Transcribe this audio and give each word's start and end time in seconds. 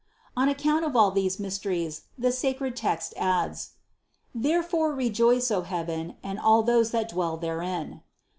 119. 0.33 0.41
On 0.41 0.49
account 0.79 0.83
of 0.89 0.95
all 0.95 1.11
these 1.11 1.39
mysteries 1.39 2.05
the 2.17 2.31
sacred 2.31 2.75
text 2.75 3.13
adds: 3.17 3.73
"Therefore 4.33 4.93
rejoice, 4.95 5.51
O 5.51 5.61
heaven, 5.61 6.15
and 6.23 6.39
all 6.39 6.63
those 6.63 6.89
that 6.89 7.09
dwell 7.09 7.37
therein." 7.37 8.01